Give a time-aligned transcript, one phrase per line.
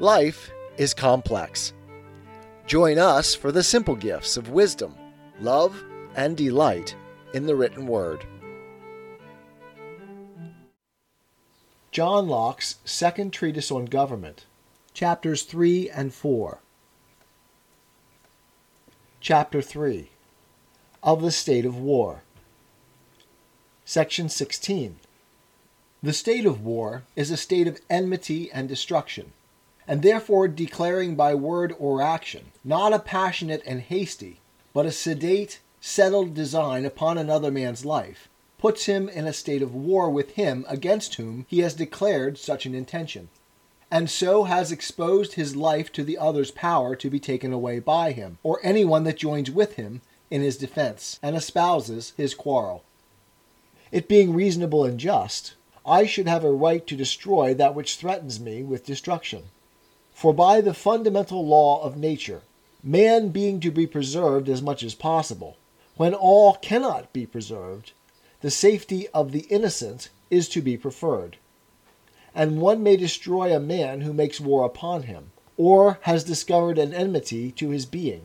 [0.00, 1.72] Life is complex.
[2.68, 4.94] Join us for the simple gifts of wisdom,
[5.40, 5.82] love,
[6.14, 6.94] and delight
[7.34, 8.24] in the written word.
[11.90, 14.46] John Locke's Second Treatise on Government,
[14.94, 16.60] chapters 3 and 4.
[19.20, 20.10] Chapter 3
[21.02, 22.22] Of the State of War.
[23.84, 25.00] Section 16
[26.04, 29.32] The state of war is a state of enmity and destruction
[29.88, 34.38] and therefore declaring by word or action, not a passionate and hasty,
[34.74, 39.74] but a sedate, settled design upon another man's life, puts him in a state of
[39.74, 43.30] war with him against whom he has declared such an intention,
[43.90, 48.12] and so has exposed his life to the other's power to be taken away by
[48.12, 52.84] him, or anyone that joins with him in his defense and espouses his quarrel.
[53.90, 55.54] It being reasonable and just,
[55.86, 59.44] I should have a right to destroy that which threatens me with destruction.
[60.18, 62.42] For by the fundamental law of nature,
[62.82, 65.56] man being to be preserved as much as possible,
[65.96, 67.92] when all cannot be preserved,
[68.40, 71.36] the safety of the innocent is to be preferred.
[72.34, 76.92] And one may destroy a man who makes war upon him, or has discovered an
[76.92, 78.22] enmity to his being,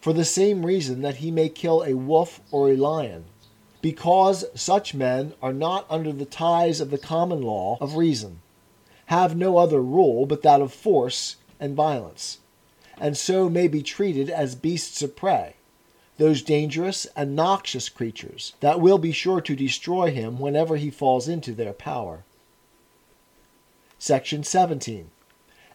[0.00, 3.26] for the same reason that he may kill a wolf or a lion,
[3.82, 8.40] because such men are not under the ties of the common law of reason
[9.06, 12.38] have no other rule but that of force and violence,
[12.98, 15.54] and so may be treated as beasts of prey,
[16.18, 21.28] those dangerous and noxious creatures that will be sure to destroy him whenever he falls
[21.28, 22.24] into their power.
[23.98, 25.10] Section 17.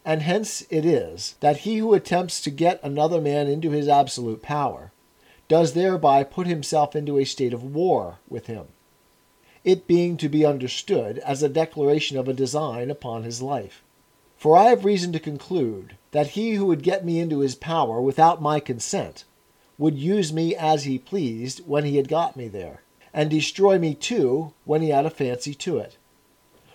[0.03, 4.41] And hence it is that he who attempts to get another man into his absolute
[4.41, 4.91] power
[5.47, 8.67] does thereby put himself into a state of war with him
[9.63, 13.83] it being to be understood as a declaration of a design upon his life.
[14.37, 18.01] For I have reason to conclude that he who would get me into his power
[18.01, 19.23] without my consent
[19.77, 22.81] would use me as he pleased when he had got me there,
[23.13, 25.97] and destroy me too when he had a fancy to it.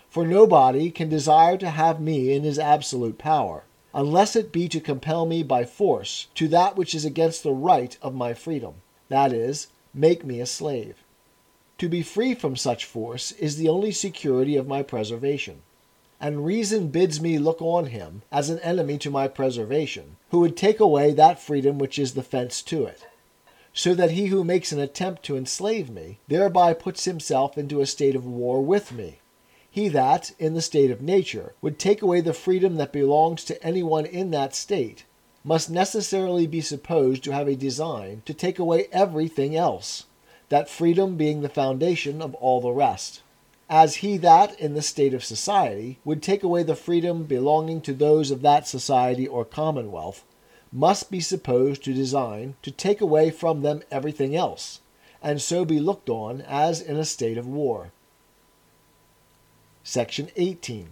[0.09, 4.79] For nobody can desire to have me in his absolute power, unless it be to
[4.79, 8.75] compel me by force to that which is against the right of my freedom,
[9.09, 11.03] that is, make me a slave.
[11.79, 15.61] To be free from such force is the only security of my preservation.
[16.19, 20.57] And reason bids me look on him as an enemy to my preservation, who would
[20.57, 23.05] take away that freedom which is the fence to it.
[23.73, 27.85] So that he who makes an attempt to enslave me thereby puts himself into a
[27.85, 29.19] state of war with me.
[29.69, 33.63] He that, in the state of nature, would take away the freedom that belongs to
[33.63, 35.03] anyone in that state,
[35.43, 40.05] must necessarily be supposed to have a design to take away everything else
[40.49, 43.21] that freedom being the foundation of all the rest.
[43.69, 47.93] As he that, in the state of society, would take away the freedom belonging to
[47.93, 50.23] those of that society or commonwealth,
[50.71, 54.79] must be supposed to design to take away from them everything else,
[55.21, 57.91] and so be looked on as in a state of war.
[59.83, 60.89] Section 18.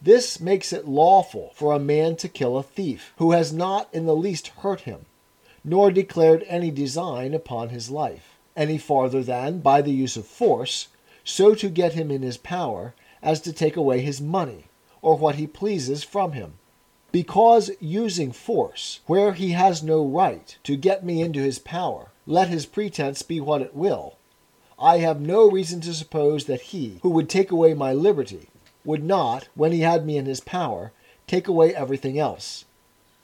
[0.00, 4.06] This makes it lawful for a man to kill a thief who has not in
[4.06, 5.06] the least hurt him
[5.64, 10.88] nor declared any design upon his life, any farther than, by the use of force,
[11.24, 14.64] so to get him in his power as to take away his money,
[15.00, 16.54] or what he pleases from him.
[17.12, 22.48] Because using force, where he has no right to get me into his power, let
[22.48, 24.16] his pretense be what it will,
[24.78, 28.48] I have no reason to suppose that he, who would take away my liberty,
[28.84, 30.92] would not, when he had me in his power,
[31.28, 32.64] take away everything else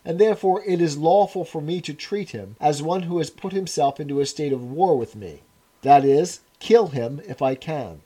[0.09, 3.53] and therefore it is lawful for me to treat him as one who has put
[3.53, 5.43] himself into a state of war with me,
[5.83, 8.01] that is, kill him if I can.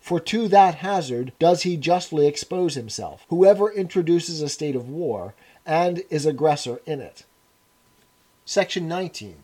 [0.00, 5.34] For to that hazard does he justly expose himself, whoever introduces a state of war
[5.66, 7.24] and is aggressor in it.
[8.44, 9.42] Section 19.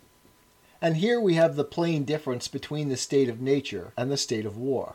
[0.80, 4.46] And here we have the plain difference between the state of nature and the state
[4.46, 4.94] of war,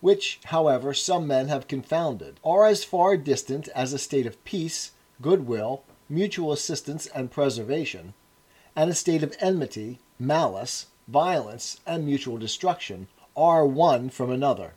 [0.00, 4.92] which, however, some men have confounded, are as far distant as a state of peace,
[5.20, 8.14] goodwill, mutual assistance and preservation,
[8.74, 14.74] and a state of enmity, malice, violence, and mutual destruction are one from another.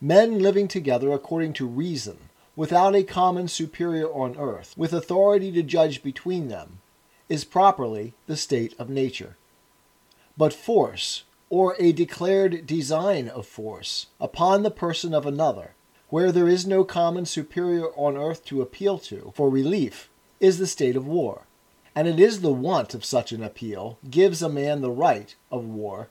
[0.00, 2.18] Men living together according to reason,
[2.54, 6.80] without a common superior on earth, with authority to judge between them,
[7.28, 9.36] is properly the state of nature.
[10.36, 15.74] But force, or a declared design of force, upon the person of another,
[16.08, 20.08] where there is no common superior on earth to appeal to for relief,
[20.40, 21.42] is the state of war,
[21.94, 25.64] and it is the want of such an appeal gives a man the right of
[25.64, 26.08] war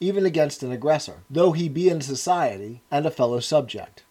[0.00, 4.04] even against an aggressor, though he be in society and a fellow subject.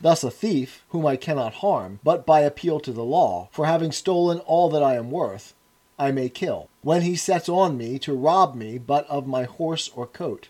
[0.00, 3.92] Thus, a thief, whom I cannot harm, but by appeal to the law, for having
[3.92, 5.54] stolen all that I am worth,
[5.98, 9.90] I may kill, when he sets on me to rob me but of my horse
[9.94, 10.48] or coat.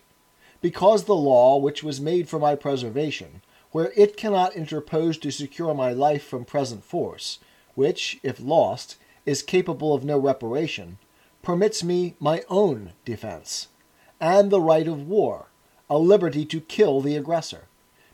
[0.61, 3.41] Because the law, which was made for my preservation,
[3.71, 7.39] where it cannot interpose to secure my life from present force,
[7.75, 10.97] which, if lost, is capable of no reparation,
[11.41, 13.67] permits me my own defense,
[14.19, 15.47] and the right of war,
[15.89, 17.67] a liberty to kill the aggressor,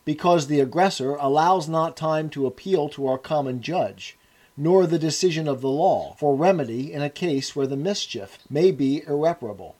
[0.04, 4.16] because the aggressor allows not time to appeal to our common judge,
[4.56, 8.70] nor the decision of the law, for remedy in a case where the mischief may
[8.70, 9.76] be irreparable.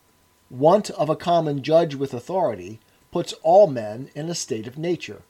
[0.48, 2.80] Want of a common judge with authority
[3.10, 5.22] puts all men in a state of nature.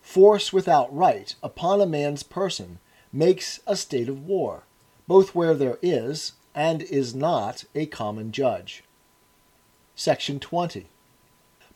[0.00, 2.78] Force without right upon a man's person
[3.12, 4.64] makes a state of war,
[5.06, 8.84] both where there is and is not a common judge.
[9.94, 10.86] Section 20.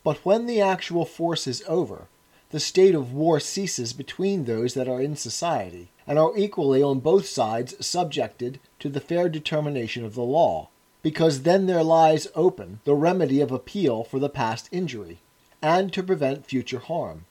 [0.02, 2.08] But when the actual force is over,
[2.50, 7.00] the state of war ceases between those that are in society, and are equally on
[7.00, 10.68] both sides subjected to the fair determination of the law,
[11.02, 15.18] because then there lies open the remedy of appeal for the past injury,
[15.60, 17.24] and to prevent future harm.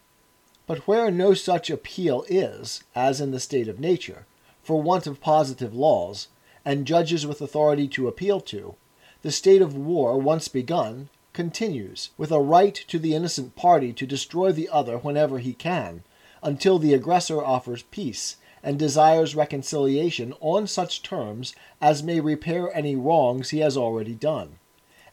[0.67, 4.25] But where no such appeal is, as in the state of nature,
[4.63, 6.27] for want of positive laws,
[6.65, 8.75] and judges with authority to appeal to,
[9.21, 14.07] the state of war once begun continues, with a right to the innocent party to
[14.07, 16.03] destroy the other whenever he can,
[16.41, 22.95] until the aggressor offers peace and desires reconciliation on such terms as may repair any
[22.95, 24.57] wrongs he has already done,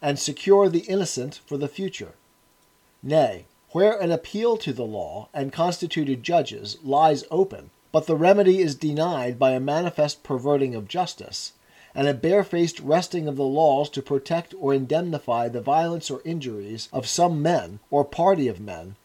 [0.00, 2.14] and secure the innocent for the future.
[3.02, 8.60] Nay, where an appeal to the law and constituted judges lies open, but the remedy
[8.60, 11.52] is denied by a manifest perverting of justice,
[11.94, 16.88] and a barefaced wresting of the laws to protect or indemnify the violence or injuries
[16.92, 18.96] of some men or party of men,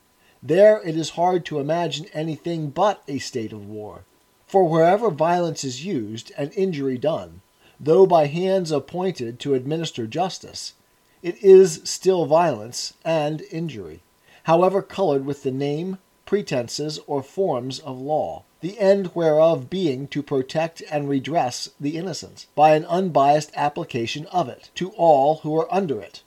[0.42, 4.04] there it is hard to imagine anything but a state of war.
[4.46, 7.42] For wherever violence is used and injury done,
[7.80, 10.74] though by hands appointed to administer justice,
[11.22, 14.02] it is still violence and injury,
[14.48, 20.24] however colored with the name, pretenses, or forms of law the end whereof being to
[20.24, 25.72] protect and redress the innocent, by an unbiased application of it to all who are
[25.72, 26.24] under it.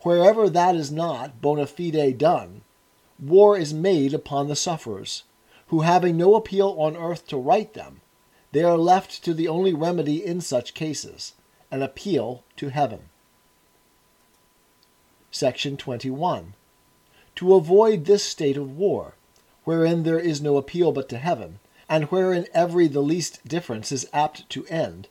[0.00, 2.62] Wherever that is not bona fide done,
[3.18, 5.22] war is made upon the sufferers,
[5.68, 8.00] who having no appeal on earth to right them,
[8.50, 11.34] they are left to the only remedy in such cases,
[11.70, 13.08] an appeal to heaven.
[15.30, 16.54] Section 21.
[17.36, 19.14] To avoid this state of war,
[19.64, 21.58] wherein there is no appeal but to heaven,
[21.88, 25.08] and wherein every the least difference is apt to end,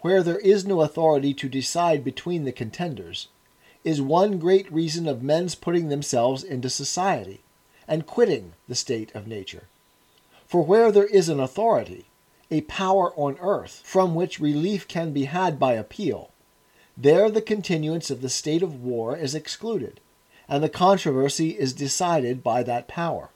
[0.00, 3.28] where there is no authority to decide between the contenders,
[3.84, 7.40] is one great reason of men's putting themselves into society,
[7.86, 9.64] and quitting the state of nature.
[10.46, 12.06] For where there is an authority,
[12.50, 16.30] a power on earth, from which relief can be had by appeal,
[16.96, 20.00] there the continuance of the state of war is excluded,
[20.48, 23.30] and the controversy is decided by that power.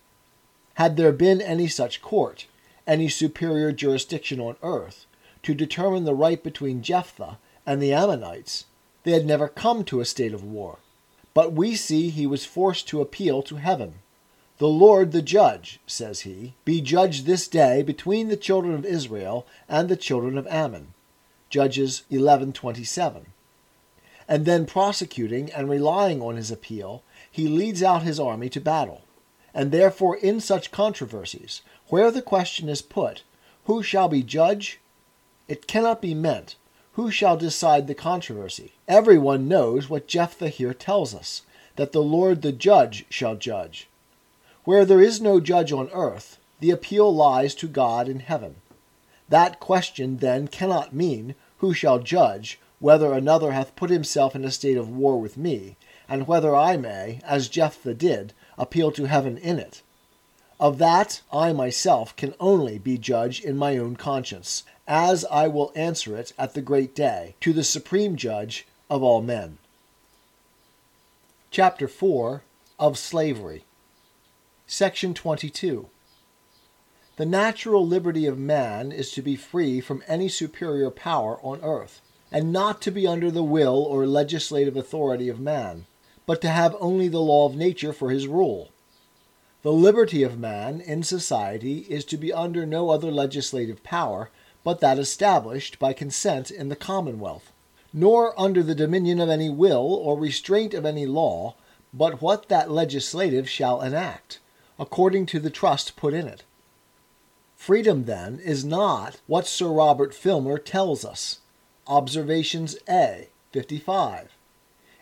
[0.74, 2.46] Had there been any such court,
[2.86, 5.06] any superior jurisdiction on earth,
[5.42, 8.64] to determine the right between Jephthah and the Ammonites,
[9.04, 10.78] they had never come to a state of war.
[11.34, 13.94] But we see he was forced to appeal to heaven.
[14.58, 19.46] The Lord the judge, says he, be judge this day between the children of Israel
[19.68, 20.92] and the children of Ammon.
[21.48, 23.26] Judges 11:27.
[24.30, 29.02] And then prosecuting and relying on his appeal, he leads out his army to battle
[29.54, 33.22] and therefore in such controversies, where the question is put,
[33.64, 34.80] Who shall be judge?
[35.48, 36.54] it cannot be meant,
[36.92, 38.72] Who shall decide the controversy?
[38.86, 41.42] Every one knows what Jephthah here tells us,
[41.76, 43.88] that the Lord the judge shall judge.
[44.64, 48.56] Where there is no judge on earth, the appeal lies to God in heaven.
[49.28, 54.50] That question then cannot mean, Who shall judge, whether another hath put himself in a
[54.50, 55.76] state of war with me,
[56.08, 59.82] and whether I may, as Jephthah did, appeal to heaven in it.
[60.58, 65.72] Of that I myself can only be judge in my own conscience, as I will
[65.76, 69.58] answer it at the great day to the supreme judge of all men.
[71.50, 72.42] Chapter 4
[72.78, 73.64] of Slavery,
[74.66, 75.88] Section 22.
[77.16, 82.00] The natural liberty of man is to be free from any superior power on earth,
[82.32, 85.86] and not to be under the will or legislative authority of man
[86.30, 88.70] but to have only the law of nature for his rule.
[89.62, 94.30] The liberty of man in society is to be under no other legislative power
[94.62, 97.50] but that established by consent in the commonwealth,
[97.92, 101.56] nor under the dominion of any will or restraint of any law
[101.92, 104.38] but what that legislative shall enact,
[104.78, 106.44] according to the trust put in it.
[107.56, 111.40] Freedom, then, is not what Sir Robert Filmer tells us.
[111.90, 114.36] Observations A, 55.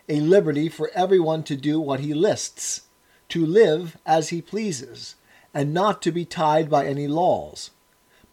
[0.09, 2.87] A liberty for everyone to do what he lists,
[3.27, 5.13] to live as he pleases,
[5.53, 7.69] and not to be tied by any laws.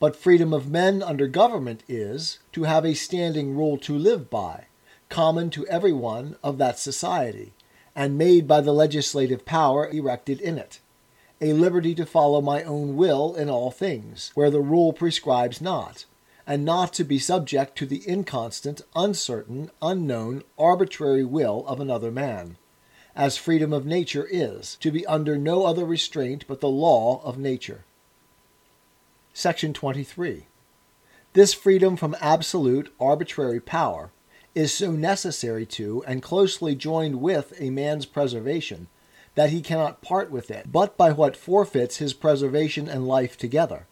[0.00, 4.68] But freedom of men under government is to have a standing rule to live by,
[5.10, 7.52] common to every one of that society,
[7.94, 10.80] and made by the legislative power erected in it
[11.40, 16.06] a liberty to follow my own will in all things, where the rule prescribes not,
[16.46, 22.56] and not to be subject to the inconstant, uncertain, unknown, arbitrary will of another man,
[23.16, 27.38] as freedom of nature is, to be under no other restraint but the law of
[27.38, 27.84] nature.
[29.32, 30.46] Section 23.
[31.32, 34.10] This freedom from absolute, arbitrary power
[34.54, 38.88] is so necessary to and closely joined with a man's preservation
[39.34, 43.86] that he cannot part with it, but by what forfeits his preservation and life together.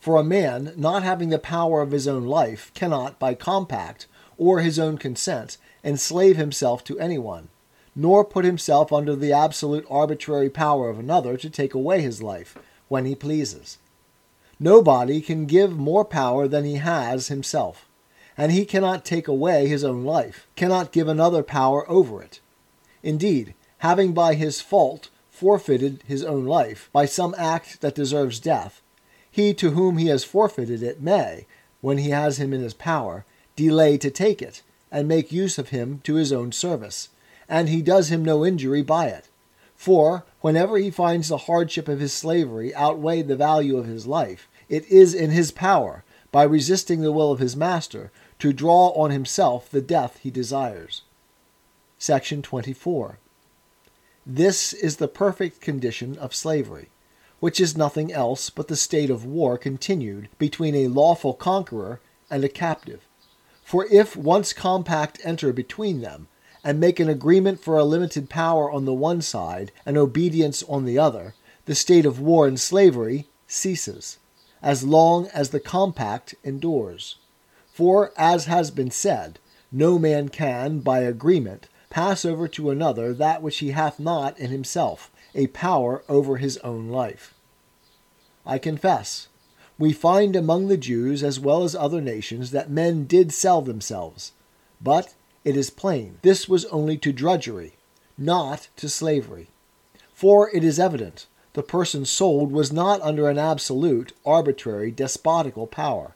[0.00, 4.60] For a man, not having the power of his own life, cannot, by compact or
[4.60, 7.48] his own consent, enslave himself to anyone,
[7.96, 12.56] nor put himself under the absolute arbitrary power of another to take away his life,
[12.86, 13.78] when he pleases.
[14.60, 17.86] Nobody can give more power than he has himself,
[18.36, 22.40] and he cannot take away his own life, cannot give another power over it.
[23.02, 28.80] Indeed, having by his fault forfeited his own life by some act that deserves death,
[29.38, 31.46] he to whom he has forfeited it may,
[31.80, 35.68] when he has him in his power, delay to take it, and make use of
[35.68, 37.08] him to his own service,
[37.48, 39.28] and he does him no injury by it.
[39.76, 44.48] For, whenever he finds the hardship of his slavery outweigh the value of his life,
[44.68, 46.02] it is in his power,
[46.32, 51.02] by resisting the will of his master, to draw on himself the death he desires.
[51.96, 53.18] Section 24.
[54.26, 56.88] This is the perfect condition of slavery,
[57.40, 62.44] which is nothing else but the state of war continued between a lawful conqueror and
[62.44, 63.06] a captive.
[63.62, 66.28] For if once compact enter between them,
[66.64, 70.84] and make an agreement for a limited power on the one side and obedience on
[70.84, 71.34] the other,
[71.66, 74.18] the state of war and slavery ceases,
[74.62, 77.16] as long as the compact endures.
[77.72, 79.38] For, as has been said,
[79.70, 84.50] no man can, by agreement, pass over to another that which he hath not in
[84.50, 87.34] himself, a power over his own life.
[88.46, 89.28] I confess,
[89.78, 94.32] we find among the Jews as well as other nations that men did sell themselves,
[94.80, 97.74] but it is plain this was only to drudgery,
[98.16, 99.48] not to slavery.
[100.12, 106.14] For it is evident the person sold was not under an absolute, arbitrary, despotical power,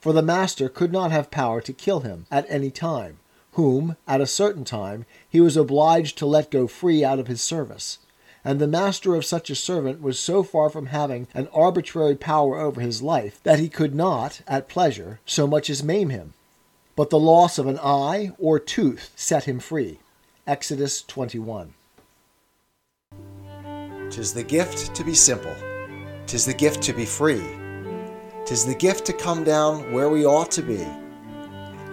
[0.00, 3.18] for the master could not have power to kill him at any time
[3.54, 7.40] whom, at a certain time, he was obliged to let go free out of his
[7.40, 7.98] service.
[8.44, 12.58] And the master of such a servant was so far from having an arbitrary power
[12.58, 16.34] over his life that he could not, at pleasure, so much as maim him.
[16.94, 19.98] But the loss of an eye or tooth set him free.
[20.46, 21.72] Exodus 21.
[24.10, 25.56] Tis the gift to be simple,
[26.26, 27.42] tis the gift to be free,
[28.44, 30.86] tis the gift to come down where we ought to be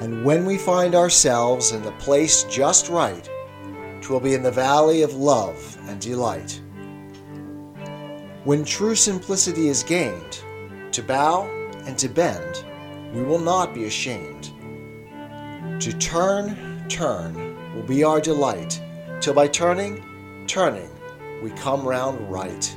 [0.02, 3.30] and when we find ourselves in the place just right,
[4.02, 6.60] twill be in the valley of love and delight.
[8.44, 10.42] When true simplicity is gained,
[10.92, 11.46] to bow
[11.86, 12.66] and to bend,
[13.14, 14.52] we will not be ashamed.
[15.80, 18.82] To turn, turn will be our delight,
[19.20, 20.04] till by turning,
[20.48, 20.90] turning,
[21.42, 22.76] we come round right.